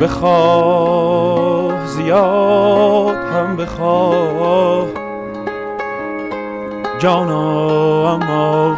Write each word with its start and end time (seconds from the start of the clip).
بخواه 0.00 1.86
زیاد 1.86 3.16
هم 3.16 3.56
بخواه 3.56 4.86
جانا 6.98 8.14
اما 8.14 8.76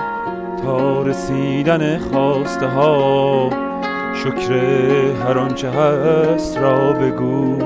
تا 0.62 1.02
رسیدن 1.02 1.98
خواسته 1.98 2.66
ها 2.66 3.50
شکر 4.14 4.52
هر 5.24 5.38
آنچه 5.38 5.70
هست 5.70 6.58
را 6.58 6.92
بگو 6.92 7.58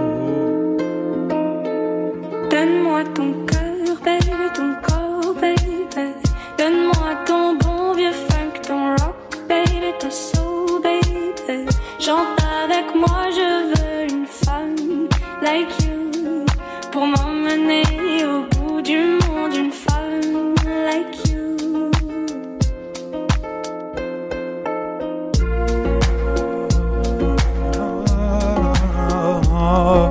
Donne-moi 2.50 3.03
ton 3.16 3.30
cœur, 3.50 3.96
baby, 4.07 4.46
ton 4.57 4.71
corps, 4.87 5.34
baby. 5.43 6.31
Like 15.42 15.70
you 15.84 16.46
pour 16.92 17.06
m'emmener 17.06 17.82
au 18.24 18.42
bout 18.55 18.80
du 18.80 18.96
monde, 18.96 19.55
une 19.55 19.73
femme 19.73 20.55
like 20.87 21.28
you. 21.32 21.91
Donne-moi 29.12 30.09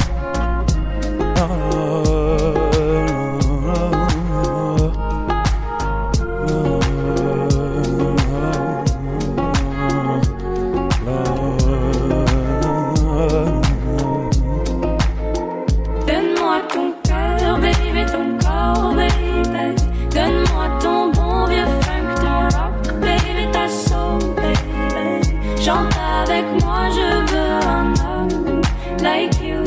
avec 26.20 26.45
moi, 26.62 26.81
je 26.98 27.09
veux 27.31 27.54
un 27.77 27.87
homme 28.05 28.62
like 29.01 29.37
you. 29.41 29.62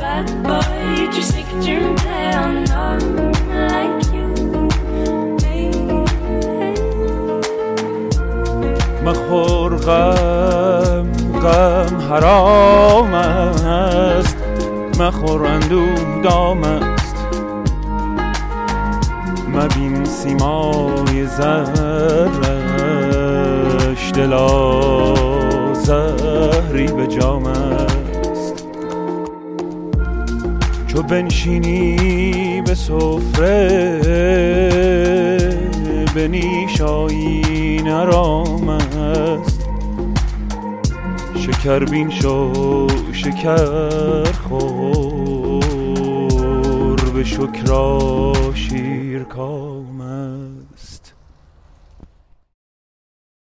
Bad 0.00 0.28
boy, 0.42 1.08
tu 1.14 1.22
sais 1.22 1.44
que 1.48 1.56
tu 1.64 1.74
me 1.82 1.90
plais, 2.00 2.30
un 2.46 2.56
homme 2.74 3.32
like 3.72 4.04
you. 4.14 4.26
مخور 9.04 9.76
غم 9.76 11.06
غم 11.42 11.94
حرام 12.10 13.14
است 13.14 14.36
مخور 15.00 15.46
اندوه 15.46 16.22
دام 16.22 16.64
است 16.64 17.16
مبین 19.54 20.04
سیمای 20.04 21.26
زهرش 21.26 22.52
دلا 24.14 25.15
زهری 25.86 26.86
به 26.86 27.06
جام 27.06 27.46
است. 27.46 28.66
چو 30.86 31.02
بنشینی 31.02 32.62
به 32.62 32.74
سفره 32.74 34.00
به 36.14 36.28
نیشایی 36.28 37.82
نرام 37.82 38.68
است. 38.68 39.66
شکر 41.34 41.84
بین 41.84 42.10
شو 42.10 42.86
شکر 43.12 44.32
خور 44.48 45.60
به 47.14 47.24
شکرا 47.24 48.32
شیر 48.54 49.22
کام 49.22 50.00
است. 50.00 51.05